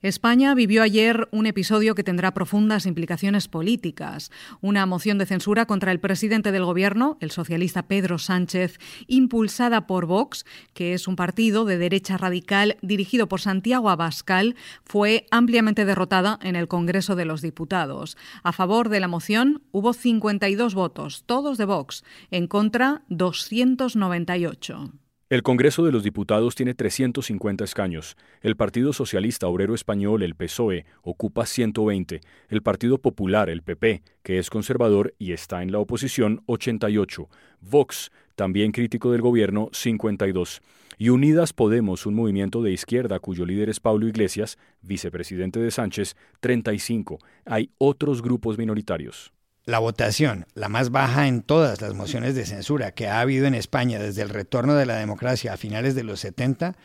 España 0.03 0.55
vivió 0.55 0.83
ayer 0.83 1.29
un 1.31 1.45
episodio 1.45 1.95
que 1.95 2.03
tendrá 2.03 2.33
profundas 2.33 2.87
implicaciones 2.87 3.49
políticas. 3.49 4.31
Una 4.63 4.87
moción 4.87 5.19
de 5.19 5.27
censura 5.27 5.67
contra 5.67 5.93
el 5.93 6.01
presidente 6.01 6.53
del 6.53 6.65
Gobierno, 6.65 7.19
el 7.21 7.31
socialista 7.31 7.87
Pedro 7.87 8.19
Sánchez, 8.19 8.79
impulsada 9.09 9.87
por 9.87 10.07
Vox, 10.07 10.47
que 10.73 10.95
es 10.95 11.07
un 11.07 11.17
partido 11.17 11.67
de 11.67 11.77
derecha 11.77 12.17
radical 12.17 12.79
dirigido 12.81 13.29
por 13.29 13.43
Santiago 13.43 13.91
Abascal, 13.91 14.57
fue 14.85 15.27
ampliamente 15.31 15.85
derrotada 15.85 16.39
en 16.41 16.57
el 16.57 16.67
Congreso 16.67 17.15
de 17.15 17.27
los 17.27 17.43
Diputados. 17.43 18.17
A 18.43 18.53
favor 18.53 18.89
de 18.89 19.01
la 19.01 19.09
moción 19.09 19.61
hubo 19.71 19.93
52 19.93 20.75
votos, 20.75 21.25
todos 21.27 21.59
de 21.59 21.67
Vox, 21.67 22.05
en 22.31 22.47
contra 22.47 23.03
298. 23.09 24.93
El 25.31 25.45
Congreso 25.45 25.85
de 25.85 25.93
los 25.93 26.03
Diputados 26.03 26.57
tiene 26.57 26.75
350 26.75 27.63
escaños. 27.63 28.17
El 28.41 28.57
Partido 28.57 28.93
Socialista 28.93 29.47
Obrero 29.47 29.77
Español, 29.77 30.25
el 30.25 30.35
PSOE, 30.35 30.87
ocupa 31.03 31.47
120. 31.47 32.21
El 32.49 32.63
Partido 32.63 32.99
Popular, 32.99 33.49
el 33.49 33.63
PP, 33.63 34.03
que 34.25 34.41
es 34.41 34.51
conservador 34.51 35.15
y 35.21 35.31
está 35.31 35.63
en 35.63 35.71
la 35.71 35.79
oposición, 35.79 36.43
88. 36.47 37.29
Vox, 37.61 38.11
también 38.35 38.73
crítico 38.73 39.13
del 39.13 39.21
gobierno, 39.21 39.69
52. 39.73 40.63
Y 40.99 41.11
Unidas 41.11 41.53
Podemos, 41.53 42.07
un 42.07 42.17
movimiento 42.17 42.61
de 42.61 42.73
izquierda 42.73 43.21
cuyo 43.21 43.47
líder 43.47 43.71
es 43.71 43.79
Pablo 43.79 44.09
Iglesias, 44.09 44.59
vicepresidente 44.83 45.61
de 45.61 45.71
Sánchez, 45.71 46.17
35. 46.41 47.21
Hay 47.45 47.71
otros 47.79 48.21
grupos 48.21 48.59
minoritarios. 48.59 49.33
La 49.67 49.79
votación, 49.79 50.47
la 50.55 50.69
más 50.69 50.91
baja 50.91 51.29
en 51.29 51.43
todas 51.43 51.83
las 51.83 51.95
mociones 51.95 52.35
de 52.35 52.47
censura 52.47 52.93
que 52.93 53.09
ha 53.09 53.21
habido 53.21 53.47
en 53.47 53.55
España 53.55 53.99
desde 53.99 54.23
el 54.23 54.31
retorno 54.31 54.75
de 54.75 54.87
la 54.87 54.97
democracia 54.97 55.53
a 55.53 55.59
finales 55.59 55.95
de 55.95 56.03
los 56.03 56.21
70, 56.21 56.77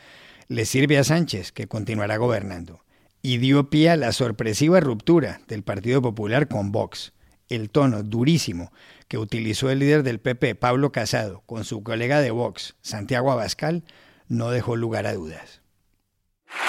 le 0.49 0.65
sirve 0.65 0.97
a 0.97 1.03
Sánchez, 1.05 1.51
que 1.53 1.67
continuará 1.67 2.17
gobernando. 2.17 2.83
Y 3.21 3.37
dio 3.37 3.69
pie 3.69 3.91
a 3.91 3.97
la 3.97 4.11
sorpresiva 4.11 4.81
ruptura 4.81 5.39
del 5.47 5.63
Partido 5.63 6.01
Popular 6.01 6.47
con 6.47 6.71
Vox. 6.71 7.13
El 7.47 7.69
tono 7.69 8.03
durísimo 8.03 8.71
que 9.07 9.17
utilizó 9.17 9.69
el 9.69 9.79
líder 9.79 10.03
del 10.03 10.19
PP, 10.19 10.55
Pablo 10.55 10.91
Casado, 10.91 11.43
con 11.45 11.63
su 11.63 11.81
colega 11.81 12.19
de 12.19 12.31
Vox, 12.31 12.75
Santiago 12.81 13.31
Abascal, 13.31 13.83
no 14.27 14.51
dejó 14.51 14.75
lugar 14.75 15.07
a 15.07 15.13
dudas. 15.13 15.61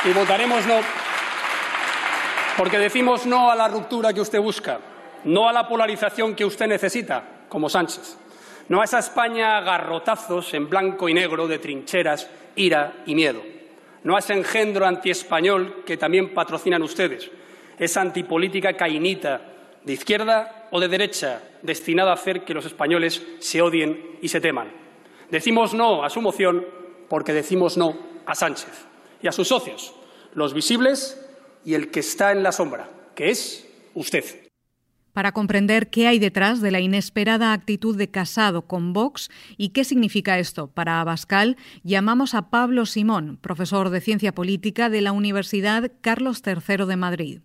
Y 0.05 0.13
votaremos 0.13 0.67
no, 0.67 0.81
porque 2.57 2.79
decimos 2.79 3.27
no 3.27 3.51
a 3.51 3.57
la 3.57 3.69
ruptura 3.69 4.13
que 4.13 4.21
usted 4.21 4.41
busca 4.41 4.81
no 5.27 5.49
a 5.49 5.53
la 5.53 5.69
polarización 5.69 6.35
que 6.35 6.45
usted 6.45 6.67
necesita, 6.67 7.47
como 7.49 7.69
Sánchez, 7.69 8.17
no 8.69 8.81
a 8.81 8.85
esa 8.85 9.01
España 9.01 9.59
a 9.59 9.61
garrotazos 9.61 10.55
en 10.55 10.69
blanco 10.69 11.09
y 11.09 11.15
negro 11.15 11.47
de 11.47 11.59
trincheras, 11.59 12.31
ira 12.55 13.03
y 13.07 13.15
miedo, 13.15 13.43
no 14.05 14.17
a 14.17 14.21
ese 14.21 14.35
engendro 14.35 14.87
antiespañol 14.87 15.85
que 15.85 15.97
también 15.97 16.33
patrocinan 16.33 16.83
ustedes, 16.83 17.31
esa 17.79 18.01
antipolítica 18.01 18.75
cainita 18.75 19.41
de 19.85 19.93
izquierda 19.93 20.69
o 20.71 20.81
de 20.81 20.89
derecha 20.89 21.43
destinada 21.63 22.11
a 22.11 22.15
hacer 22.15 22.45
que 22.45 22.55
los 22.55 22.65
españoles 22.65 23.23
se 23.41 23.61
odien 23.61 24.19
y 24.23 24.29
se 24.29 24.41
teman. 24.41 24.73
Decimos 25.31 25.75
no 25.75 26.05
a 26.05 26.11
su 26.11 26.21
moción 26.21 26.65
porque 27.09 27.33
decimos 27.33 27.77
no 27.77 27.97
a 28.27 28.35
Sánchez 28.35 28.87
y 29.21 29.29
a 29.29 29.33
sus 29.33 29.49
socios, 29.49 29.93
los 30.35 30.55
visibles 30.55 31.21
y 31.65 31.75
el 31.75 31.91
que 31.91 32.01
está 32.01 32.33
en 32.33 32.43
la 32.43 32.53
sombra, 32.53 32.89
que 33.15 33.31
es 33.31 33.69
usted 33.95 34.46
para 35.17 35.33
comprender 35.33 35.89
qué 35.89 36.09
hay 36.09 36.19
detrás 36.19 36.61
de 36.61 36.71
la 36.71 36.81
inesperada 36.81 37.55
actitud 37.55 37.97
de 37.97 38.11
Casado 38.11 38.67
con 38.67 38.93
Vox 38.93 39.31
y 39.57 39.71
qué 39.71 39.83
significa 39.83 40.39
esto 40.39 40.67
para 40.67 41.01
Abascal, 41.01 41.57
llamamos 41.83 42.35
a 42.35 42.51
Pablo 42.51 42.85
Simón, 42.85 43.39
profesor 43.41 43.89
de 43.89 44.03
Ciencia 44.03 44.35
Política 44.35 44.91
de 44.91 45.01
la 45.01 45.13
Universidad 45.13 45.91
Carlos 46.03 46.43
III 46.45 46.85
de 46.85 46.97
Madrid. 46.97 47.41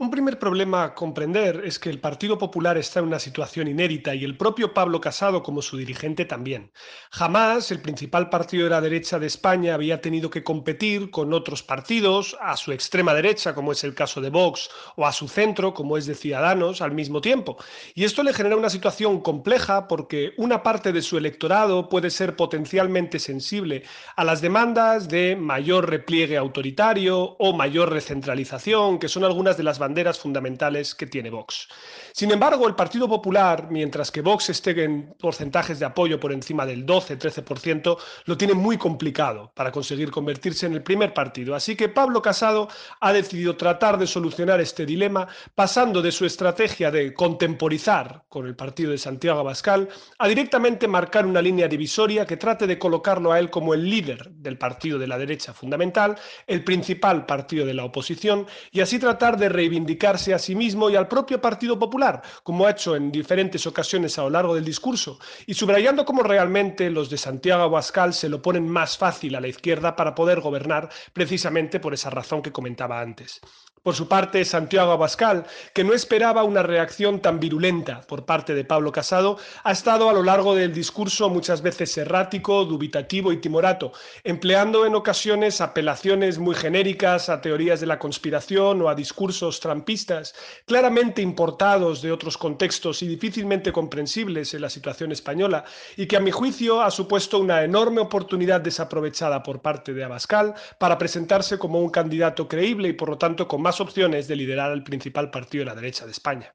Un 0.00 0.12
primer 0.12 0.38
problema 0.38 0.84
a 0.84 0.94
comprender 0.94 1.62
es 1.64 1.80
que 1.80 1.90
el 1.90 1.98
Partido 1.98 2.38
Popular 2.38 2.78
está 2.78 3.00
en 3.00 3.06
una 3.06 3.18
situación 3.18 3.66
inédita 3.66 4.14
y 4.14 4.22
el 4.22 4.36
propio 4.36 4.72
Pablo 4.72 5.00
Casado 5.00 5.42
como 5.42 5.60
su 5.60 5.76
dirigente 5.76 6.24
también. 6.24 6.70
Jamás 7.10 7.72
el 7.72 7.80
principal 7.80 8.30
partido 8.30 8.62
de 8.62 8.70
la 8.70 8.80
derecha 8.80 9.18
de 9.18 9.26
España 9.26 9.74
había 9.74 10.00
tenido 10.00 10.30
que 10.30 10.44
competir 10.44 11.10
con 11.10 11.32
otros 11.32 11.64
partidos, 11.64 12.36
a 12.40 12.56
su 12.56 12.70
extrema 12.70 13.12
derecha, 13.12 13.56
como 13.56 13.72
es 13.72 13.82
el 13.82 13.96
caso 13.96 14.20
de 14.20 14.30
Vox, 14.30 14.70
o 14.94 15.04
a 15.04 15.10
su 15.10 15.26
centro, 15.26 15.74
como 15.74 15.96
es 15.96 16.06
de 16.06 16.14
Ciudadanos, 16.14 16.80
al 16.80 16.92
mismo 16.92 17.20
tiempo. 17.20 17.56
Y 17.96 18.04
esto 18.04 18.22
le 18.22 18.32
genera 18.32 18.54
una 18.54 18.70
situación 18.70 19.20
compleja 19.20 19.88
porque 19.88 20.32
una 20.36 20.62
parte 20.62 20.92
de 20.92 21.02
su 21.02 21.18
electorado 21.18 21.88
puede 21.88 22.10
ser 22.10 22.36
potencialmente 22.36 23.18
sensible 23.18 23.82
a 24.14 24.22
las 24.22 24.42
demandas 24.42 25.08
de 25.08 25.34
mayor 25.34 25.90
repliegue 25.90 26.36
autoritario 26.36 27.34
o 27.40 27.52
mayor 27.52 27.90
recentralización, 27.90 29.00
que 29.00 29.08
son 29.08 29.24
algunas 29.24 29.56
de 29.56 29.64
las 29.64 29.80
fundamentales 30.18 30.94
que 30.94 31.06
tiene 31.06 31.30
Vox. 31.30 31.68
Sin 32.12 32.30
embargo, 32.30 32.66
el 32.68 32.74
Partido 32.74 33.08
Popular, 33.08 33.68
mientras 33.70 34.10
que 34.10 34.20
Vox 34.20 34.50
esté 34.50 34.82
en 34.84 35.14
porcentajes 35.18 35.78
de 35.78 35.86
apoyo 35.86 36.20
por 36.20 36.32
encima 36.32 36.66
del 36.66 36.84
12-13%, 36.84 37.96
lo 38.24 38.36
tiene 38.36 38.54
muy 38.54 38.76
complicado 38.76 39.52
para 39.54 39.72
conseguir 39.72 40.10
convertirse 40.10 40.66
en 40.66 40.74
el 40.74 40.82
primer 40.82 41.12
partido. 41.14 41.54
Así 41.54 41.76
que 41.76 41.88
Pablo 41.88 42.22
Casado 42.22 42.68
ha 43.00 43.12
decidido 43.12 43.56
tratar 43.56 43.98
de 43.98 44.06
solucionar 44.06 44.60
este 44.60 44.86
dilema 44.86 45.26
pasando 45.54 46.02
de 46.02 46.12
su 46.12 46.24
estrategia 46.24 46.90
de 46.90 47.14
contemporizar 47.14 48.24
con 48.28 48.46
el 48.46 48.56
partido 48.56 48.90
de 48.90 48.98
Santiago 48.98 49.40
Abascal 49.40 49.88
a 50.18 50.28
directamente 50.28 50.86
marcar 50.88 51.26
una 51.26 51.42
línea 51.42 51.68
divisoria 51.68 52.26
que 52.26 52.36
trate 52.36 52.66
de 52.66 52.78
colocarlo 52.78 53.32
a 53.32 53.38
él 53.38 53.50
como 53.50 53.74
el 53.74 53.88
líder 53.88 54.30
del 54.30 54.58
partido 54.58 54.98
de 54.98 55.06
la 55.06 55.18
derecha 55.18 55.52
fundamental, 55.52 56.16
el 56.46 56.64
principal 56.64 57.26
partido 57.26 57.66
de 57.66 57.74
la 57.74 57.84
oposición, 57.84 58.46
y 58.70 58.80
así 58.80 58.98
tratar 58.98 59.38
de 59.38 59.48
reivindicarse 59.78 60.34
a 60.34 60.38
sí 60.40 60.56
mismo 60.56 60.90
y 60.90 60.96
al 60.96 61.06
propio 61.06 61.40
Partido 61.40 61.78
Popular, 61.78 62.20
como 62.42 62.66
ha 62.66 62.72
hecho 62.72 62.96
en 62.96 63.12
diferentes 63.12 63.64
ocasiones 63.66 64.18
a 64.18 64.22
lo 64.22 64.30
largo 64.30 64.54
del 64.54 64.64
discurso, 64.64 65.18
y 65.46 65.54
subrayando 65.54 66.04
cómo 66.04 66.22
realmente 66.24 66.90
los 66.90 67.08
de 67.08 67.16
Santiago 67.16 67.62
Abascal 67.62 68.12
se 68.12 68.28
lo 68.28 68.42
ponen 68.42 68.68
más 68.68 68.98
fácil 68.98 69.36
a 69.36 69.40
la 69.40 69.46
izquierda 69.46 69.94
para 69.94 70.16
poder 70.16 70.40
gobernar 70.40 70.88
precisamente 71.12 71.78
por 71.78 71.94
esa 71.94 72.10
razón 72.10 72.42
que 72.42 72.50
comentaba 72.50 73.00
antes. 73.00 73.40
Por 73.88 73.94
su 73.94 74.06
parte, 74.06 74.44
Santiago 74.44 74.92
Abascal, 74.92 75.46
que 75.72 75.82
no 75.82 75.94
esperaba 75.94 76.44
una 76.44 76.62
reacción 76.62 77.20
tan 77.20 77.40
virulenta 77.40 78.02
por 78.02 78.26
parte 78.26 78.54
de 78.54 78.62
Pablo 78.62 78.92
Casado, 78.92 79.38
ha 79.64 79.72
estado 79.72 80.10
a 80.10 80.12
lo 80.12 80.22
largo 80.22 80.54
del 80.54 80.74
discurso 80.74 81.30
muchas 81.30 81.62
veces 81.62 81.96
errático, 81.96 82.66
dubitativo 82.66 83.32
y 83.32 83.38
timorato, 83.38 83.92
empleando 84.24 84.84
en 84.84 84.94
ocasiones 84.94 85.62
apelaciones 85.62 86.38
muy 86.38 86.54
genéricas 86.54 87.30
a 87.30 87.40
teorías 87.40 87.80
de 87.80 87.86
la 87.86 87.98
conspiración 87.98 88.82
o 88.82 88.90
a 88.90 88.94
discursos 88.94 89.58
trampistas, 89.58 90.34
claramente 90.66 91.22
importados 91.22 92.02
de 92.02 92.12
otros 92.12 92.36
contextos 92.36 93.02
y 93.02 93.08
difícilmente 93.08 93.72
comprensibles 93.72 94.52
en 94.52 94.60
la 94.60 94.68
situación 94.68 95.12
española, 95.12 95.64
y 95.96 96.04
que 96.04 96.18
a 96.18 96.20
mi 96.20 96.30
juicio 96.30 96.82
ha 96.82 96.90
supuesto 96.90 97.38
una 97.38 97.64
enorme 97.64 98.02
oportunidad 98.02 98.60
desaprovechada 98.60 99.42
por 99.42 99.62
parte 99.62 99.94
de 99.94 100.04
Abascal 100.04 100.52
para 100.76 100.98
presentarse 100.98 101.58
como 101.58 101.80
un 101.80 101.88
candidato 101.88 102.46
creíble 102.46 102.90
y 102.90 102.92
por 102.92 103.08
lo 103.08 103.16
tanto 103.16 103.48
con 103.48 103.62
más 103.62 103.77
opciones 103.80 104.28
de 104.28 104.36
liderar 104.36 104.72
el 104.72 104.82
principal 104.82 105.30
partido 105.30 105.62
de 105.62 105.70
la 105.70 105.74
derecha 105.74 106.04
de 106.04 106.12
España. 106.12 106.52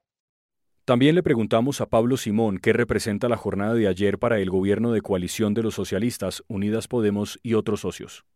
También 0.84 1.14
le 1.14 1.22
preguntamos 1.22 1.80
a 1.80 1.86
Pablo 1.86 2.18
Simón 2.18 2.58
qué 2.58 2.74
representa 2.74 3.28
la 3.28 3.38
jornada 3.38 3.72
de 3.72 3.88
ayer 3.88 4.18
para 4.18 4.38
el 4.38 4.50
gobierno 4.50 4.92
de 4.92 5.00
coalición 5.00 5.54
de 5.54 5.62
los 5.62 5.74
socialistas, 5.74 6.44
Unidas 6.46 6.88
Podemos 6.88 7.40
y 7.42 7.54
otros 7.54 7.80
socios. 7.80 8.26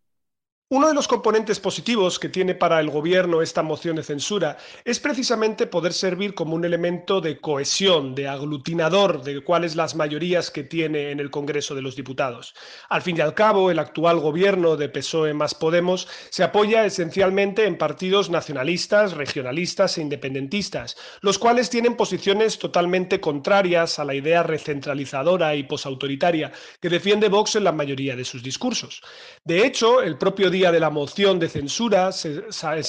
Uno 0.71 0.89
de 0.89 0.93
los 0.93 1.09
componentes 1.09 1.61
positivos 1.61 2.19
que 2.19 2.29
tiene 2.29 2.55
para 2.55 2.79
el 2.79 2.91
Gobierno 2.91 3.41
esta 3.41 3.63
moción 3.63 3.97
de 3.97 4.03
censura 4.03 4.59
es 4.85 5.01
precisamente 5.01 5.67
poder 5.67 5.95
servir 5.95 6.35
como 6.35 6.55
un 6.55 6.63
elemento 6.63 7.23
de 7.23 7.39
cohesión, 7.39 8.15
de 8.15 8.29
aglutinador 8.29 9.23
de 9.23 9.43
cuáles 9.43 9.77
las 9.77 9.95
mayorías 9.95 10.51
que 10.51 10.65
tiene 10.65 11.11
en 11.11 11.21
el 11.21 11.31
Congreso 11.31 11.75
de 11.75 11.81
los 11.81 11.97
Diputados. 11.97 12.55
Al 12.91 13.01
fin 13.01 13.17
y 13.17 13.23
al 13.23 13.33
cabo, 13.33 13.71
el 13.71 13.79
actual 13.79 14.21
Gobierno 14.21 14.77
de 14.77 14.91
PSOE 14.91 15.33
más 15.33 15.55
Podemos 15.55 16.07
se 16.29 16.45
apoya 16.45 16.85
esencialmente 16.85 17.65
en 17.65 17.79
partidos 17.79 18.29
nacionalistas, 18.29 19.15
regionalistas 19.15 19.97
e 19.97 20.03
independentistas, 20.03 20.99
los 21.23 21.39
cuales 21.39 21.71
tienen 21.71 21.97
posiciones 21.97 22.59
totalmente 22.59 23.21
contrarias 23.21 23.99
a 23.99 24.05
la 24.05 24.15
idea 24.15 24.43
recentralizadora 24.43 25.57
y 25.57 25.63
posautoritaria 25.63 26.53
que 26.79 26.91
defiende 26.91 27.31
Vox 27.31 27.57
en 27.57 27.65
la 27.65 27.73
mayoría 27.73 28.17
de 28.17 28.27
sus 28.27 28.43
discursos. 28.43 29.01
De 29.47 29.65
hecho, 29.65 30.03
el 30.03 30.19
propio 30.19 30.51
de 30.59 30.81
la 30.81 30.91
moción 30.91 31.39
de 31.39 31.49
censura 31.49 32.11
se, 32.11 32.43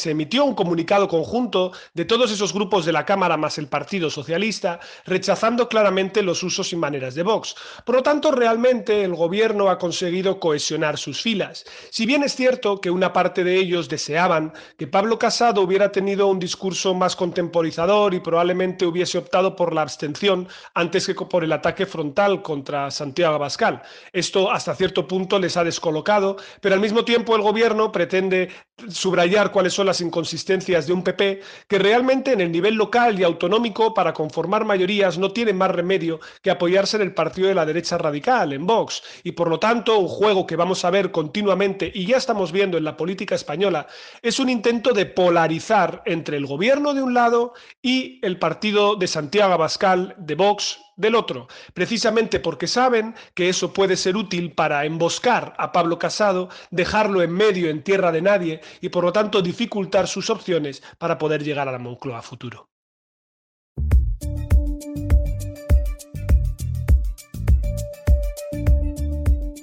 emitió 0.09 0.43
un 0.43 0.55
comunicado 0.55 1.07
conjunto 1.07 1.71
de 1.93 2.03
todos 2.03 2.31
esos 2.31 2.51
grupos 2.51 2.83
de 2.83 2.91
la 2.91 3.05
Cámara 3.05 3.37
más 3.37 3.59
el 3.59 3.67
Partido 3.67 4.09
Socialista, 4.09 4.79
rechazando 5.05 5.69
claramente 5.69 6.23
los 6.23 6.41
usos 6.41 6.73
y 6.73 6.75
maneras 6.75 7.13
de 7.13 7.21
Vox. 7.21 7.55
Por 7.85 7.95
lo 7.95 8.03
tanto, 8.03 8.31
realmente 8.31 9.03
el 9.03 9.13
gobierno 9.13 9.69
ha 9.69 9.77
conseguido 9.77 10.39
cohesionar 10.39 10.97
sus 10.97 11.21
filas. 11.21 11.63
Si 11.91 12.07
bien 12.07 12.23
es 12.23 12.35
cierto 12.35 12.81
que 12.81 12.89
una 12.89 13.13
parte 13.13 13.43
de 13.43 13.57
ellos 13.57 13.87
deseaban 13.87 14.51
que 14.75 14.87
Pablo 14.87 15.19
Casado 15.19 15.61
hubiera 15.61 15.91
tenido 15.91 16.25
un 16.25 16.39
discurso 16.39 16.95
más 16.95 17.15
contemporizador 17.15 18.15
y 18.15 18.19
probablemente 18.19 18.87
hubiese 18.87 19.19
optado 19.19 19.55
por 19.55 19.75
la 19.75 19.83
abstención 19.83 20.47
antes 20.73 21.05
que 21.05 21.13
por 21.13 21.43
el 21.43 21.51
ataque 21.51 21.85
frontal 21.85 22.41
contra 22.41 22.89
Santiago 22.89 23.35
Abascal. 23.35 23.83
Esto 24.11 24.51
hasta 24.51 24.73
cierto 24.73 25.07
punto 25.07 25.37
les 25.37 25.55
ha 25.55 25.63
descolocado, 25.63 26.37
pero 26.61 26.73
al 26.73 26.81
mismo 26.81 27.05
tiempo 27.05 27.35
el 27.35 27.43
gobierno 27.43 27.58
gobierno 27.59 27.91
pretende 27.91 28.47
subrayar 28.87 29.51
cuáles 29.51 29.73
son 29.73 29.87
las 29.87 29.99
inconsistencias 29.99 30.87
de 30.87 30.93
un 30.93 31.03
PP 31.03 31.41
que 31.67 31.77
realmente 31.77 32.31
en 32.31 32.39
el 32.39 32.49
nivel 32.49 32.75
local 32.75 33.19
y 33.19 33.23
autonómico 33.23 33.93
para 33.93 34.13
conformar 34.13 34.63
mayorías 34.63 35.17
no 35.17 35.33
tiene 35.33 35.51
más 35.51 35.69
remedio 35.71 36.21
que 36.41 36.51
apoyarse 36.51 36.95
en 36.95 37.03
el 37.03 37.13
partido 37.13 37.49
de 37.49 37.55
la 37.55 37.65
derecha 37.65 37.97
radical, 37.97 38.53
en 38.53 38.65
Vox, 38.65 39.03
y 39.25 39.33
por 39.33 39.49
lo 39.49 39.59
tanto 39.59 39.99
un 39.99 40.07
juego 40.07 40.47
que 40.47 40.55
vamos 40.55 40.85
a 40.85 40.89
ver 40.89 41.11
continuamente 41.11 41.91
y 41.93 42.05
ya 42.05 42.15
estamos 42.15 42.53
viendo 42.53 42.77
en 42.77 42.85
la 42.85 42.95
política 42.95 43.35
española 43.35 43.87
es 44.21 44.39
un 44.39 44.47
intento 44.47 44.93
de 44.93 45.05
polarizar 45.05 46.01
entre 46.05 46.37
el 46.37 46.45
gobierno 46.45 46.93
de 46.93 47.01
un 47.01 47.13
lado 47.13 47.53
y 47.81 48.25
el 48.25 48.39
partido 48.39 48.95
de 48.95 49.07
Santiago 49.07 49.51
Abascal 49.51 50.15
de 50.17 50.35
Vox 50.35 50.79
del 50.99 51.15
otro, 51.15 51.47
precisamente 51.73 52.39
porque 52.39 52.67
saben 52.67 53.15
que 53.33 53.49
eso 53.49 53.73
puede 53.73 53.95
ser 53.95 54.17
útil 54.17 54.51
para 54.51 54.85
emboscar 54.85 55.55
a 55.57 55.71
Pablo 55.71 55.97
Casado, 55.97 56.49
dejarlo 56.69 57.23
en 57.23 57.31
medio 57.31 57.69
en 57.69 57.83
tierra 57.83 58.11
de 58.11 58.21
nadie 58.21 58.61
y 58.81 58.89
por 58.89 59.05
lo 59.05 59.13
tanto 59.13 59.41
dificultar 59.41 60.07
sus 60.07 60.29
opciones 60.29 60.83
para 60.97 61.17
poder 61.17 61.41
llegar 61.43 61.69
a 61.69 61.71
la 61.71 61.79
Moncloa 61.79 62.21
futuro. 62.21 62.69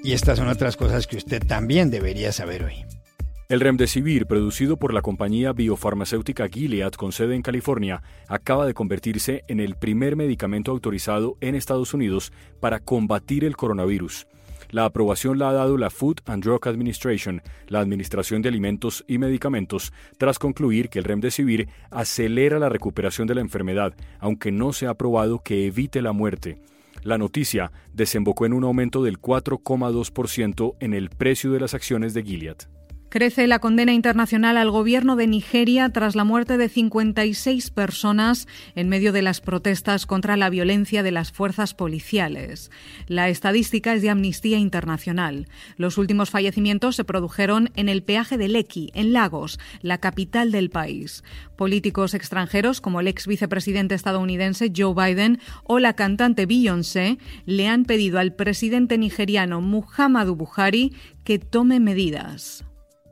Y 0.02 0.12
estas 0.12 0.38
son 0.38 0.48
otras 0.48 0.76
cosas 0.76 1.06
que 1.06 1.16
usted 1.16 1.44
también 1.44 1.90
debería 1.90 2.32
saber 2.32 2.62
hoy. 2.62 2.95
El 3.48 3.60
Remdesivir, 3.60 4.26
producido 4.26 4.76
por 4.76 4.92
la 4.92 5.02
compañía 5.02 5.52
biofarmacéutica 5.52 6.48
Gilead 6.48 6.90
con 6.94 7.12
sede 7.12 7.36
en 7.36 7.42
California, 7.42 8.02
acaba 8.26 8.66
de 8.66 8.74
convertirse 8.74 9.44
en 9.46 9.60
el 9.60 9.76
primer 9.76 10.16
medicamento 10.16 10.72
autorizado 10.72 11.36
en 11.40 11.54
Estados 11.54 11.94
Unidos 11.94 12.32
para 12.58 12.80
combatir 12.80 13.44
el 13.44 13.56
coronavirus. 13.56 14.26
La 14.70 14.84
aprobación 14.84 15.38
la 15.38 15.50
ha 15.50 15.52
dado 15.52 15.78
la 15.78 15.90
Food 15.90 16.22
and 16.26 16.42
Drug 16.42 16.66
Administration, 16.66 17.40
la 17.68 17.78
Administración 17.78 18.42
de 18.42 18.48
Alimentos 18.48 19.04
y 19.06 19.18
Medicamentos, 19.18 19.92
tras 20.18 20.40
concluir 20.40 20.88
que 20.88 20.98
el 20.98 21.04
Remdesivir 21.04 21.68
acelera 21.92 22.58
la 22.58 22.68
recuperación 22.68 23.28
de 23.28 23.36
la 23.36 23.42
enfermedad, 23.42 23.94
aunque 24.18 24.50
no 24.50 24.72
se 24.72 24.88
ha 24.88 24.94
probado 24.94 25.38
que 25.38 25.66
evite 25.66 26.02
la 26.02 26.10
muerte. 26.10 26.58
La 27.04 27.16
noticia 27.16 27.70
desembocó 27.94 28.44
en 28.44 28.54
un 28.54 28.64
aumento 28.64 29.04
del 29.04 29.20
4,2% 29.20 30.74
en 30.80 30.94
el 30.94 31.10
precio 31.10 31.52
de 31.52 31.60
las 31.60 31.74
acciones 31.74 32.12
de 32.12 32.24
Gilead. 32.24 32.75
Crece 33.08 33.46
la 33.46 33.60
condena 33.60 33.92
internacional 33.92 34.56
al 34.56 34.72
gobierno 34.72 35.14
de 35.14 35.28
Nigeria 35.28 35.88
tras 35.90 36.16
la 36.16 36.24
muerte 36.24 36.58
de 36.58 36.68
56 36.68 37.70
personas 37.70 38.48
en 38.74 38.88
medio 38.88 39.12
de 39.12 39.22
las 39.22 39.40
protestas 39.40 40.06
contra 40.06 40.36
la 40.36 40.50
violencia 40.50 41.04
de 41.04 41.12
las 41.12 41.30
fuerzas 41.30 41.72
policiales. 41.72 42.72
La 43.06 43.28
estadística 43.28 43.94
es 43.94 44.02
de 44.02 44.10
Amnistía 44.10 44.58
Internacional. 44.58 45.46
Los 45.76 45.98
últimos 45.98 46.30
fallecimientos 46.30 46.96
se 46.96 47.04
produjeron 47.04 47.70
en 47.76 47.88
el 47.88 48.02
peaje 48.02 48.38
de 48.38 48.48
Lekki, 48.48 48.90
en 48.92 49.12
Lagos, 49.12 49.60
la 49.82 49.98
capital 49.98 50.50
del 50.50 50.68
país. 50.68 51.22
Políticos 51.56 52.12
extranjeros 52.12 52.80
como 52.80 52.98
el 52.98 53.06
ex 53.06 53.28
vicepresidente 53.28 53.94
estadounidense 53.94 54.72
Joe 54.76 54.94
Biden 54.94 55.38
o 55.62 55.78
la 55.78 55.92
cantante 55.92 56.44
Beyoncé 56.44 57.18
le 57.44 57.68
han 57.68 57.84
pedido 57.84 58.18
al 58.18 58.34
presidente 58.34 58.98
nigeriano 58.98 59.60
Muhammadu 59.60 60.34
Buhari 60.34 60.92
que 61.22 61.38
tome 61.38 61.78
medidas. 61.78 62.66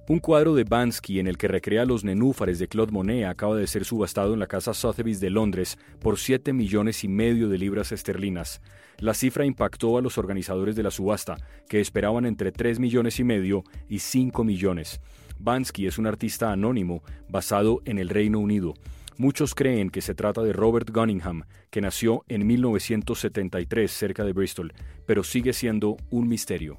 Un 0.06 0.18
cuadro 0.18 0.54
de 0.54 0.64
Bansky 0.64 1.18
en 1.18 1.26
el 1.26 1.38
que 1.38 1.48
recrea 1.48 1.86
los 1.86 2.04
nenúfares 2.04 2.58
de 2.58 2.68
Claude 2.68 2.92
Monet 2.92 3.24
acaba 3.24 3.56
de 3.56 3.66
ser 3.66 3.86
subastado 3.86 4.34
en 4.34 4.38
la 4.38 4.46
casa 4.46 4.74
Sotheby's 4.74 5.18
de 5.18 5.30
Londres 5.30 5.78
por 5.98 6.18
7 6.18 6.52
millones 6.52 7.04
y 7.04 7.08
medio 7.08 7.48
de 7.48 7.56
libras 7.56 7.90
esterlinas. 7.90 8.60
La 8.98 9.14
cifra 9.14 9.46
impactó 9.46 9.96
a 9.96 10.02
los 10.02 10.18
organizadores 10.18 10.76
de 10.76 10.82
la 10.82 10.90
subasta, 10.90 11.38
que 11.70 11.80
esperaban 11.80 12.26
entre 12.26 12.52
3 12.52 12.80
millones 12.80 13.18
y 13.18 13.24
medio 13.24 13.64
y 13.88 14.00
5 14.00 14.44
millones. 14.44 15.00
Bansky 15.38 15.86
es 15.86 15.96
un 15.96 16.06
artista 16.06 16.52
anónimo 16.52 17.02
basado 17.30 17.80
en 17.86 17.98
el 17.98 18.10
Reino 18.10 18.40
Unido. 18.40 18.74
Muchos 19.16 19.54
creen 19.54 19.88
que 19.88 20.02
se 20.02 20.14
trata 20.14 20.42
de 20.42 20.52
Robert 20.52 20.90
Gunningham, 20.90 21.44
que 21.70 21.80
nació 21.80 22.26
en 22.28 22.46
1973 22.46 23.90
cerca 23.90 24.22
de 24.22 24.34
Bristol, 24.34 24.74
pero 25.06 25.24
sigue 25.24 25.54
siendo 25.54 25.96
un 26.10 26.28
misterio. 26.28 26.78